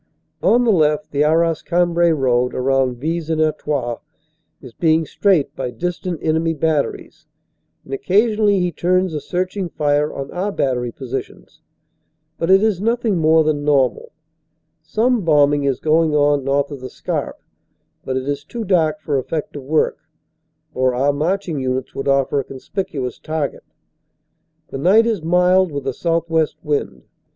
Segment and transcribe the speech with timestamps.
[0.41, 3.99] On the left the Arras Cambrai road around Vis en Artois
[4.59, 7.27] is being straafed by distant enemy batteries,
[7.85, 11.61] and occa sionally he turns a searching fire on our battery positions.
[12.39, 14.11] But it is nothing more than normal.
[14.81, 17.43] Some bombing is going on MARCHING UP TO BATTLE 213 north of the Scarpe,
[18.03, 19.99] but it is too dark for effective work,
[20.73, 23.63] or our marching units would offer a conspicuous target.
[24.69, 27.03] The night is mild with a southwest wind.